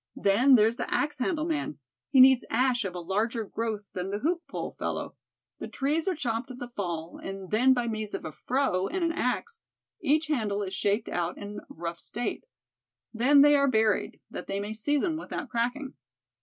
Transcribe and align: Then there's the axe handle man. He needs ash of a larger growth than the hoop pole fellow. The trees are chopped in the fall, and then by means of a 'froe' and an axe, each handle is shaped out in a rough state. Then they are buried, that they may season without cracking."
Then 0.15 0.55
there's 0.55 0.77
the 0.77 0.91
axe 0.91 1.19
handle 1.19 1.45
man. 1.45 1.77
He 2.09 2.19
needs 2.19 2.43
ash 2.49 2.85
of 2.85 2.95
a 2.95 2.99
larger 2.99 3.43
growth 3.45 3.83
than 3.93 4.09
the 4.09 4.17
hoop 4.17 4.41
pole 4.47 4.75
fellow. 4.79 5.15
The 5.59 5.67
trees 5.67 6.07
are 6.07 6.15
chopped 6.15 6.49
in 6.49 6.57
the 6.57 6.71
fall, 6.71 7.19
and 7.19 7.51
then 7.51 7.75
by 7.75 7.85
means 7.87 8.15
of 8.15 8.25
a 8.25 8.31
'froe' 8.31 8.87
and 8.91 9.03
an 9.05 9.11
axe, 9.11 9.61
each 10.01 10.25
handle 10.25 10.63
is 10.63 10.73
shaped 10.73 11.07
out 11.07 11.37
in 11.37 11.59
a 11.59 11.65
rough 11.69 11.99
state. 11.99 12.45
Then 13.13 13.43
they 13.43 13.55
are 13.55 13.67
buried, 13.67 14.19
that 14.31 14.47
they 14.47 14.59
may 14.59 14.73
season 14.73 15.17
without 15.17 15.49
cracking." 15.49 15.93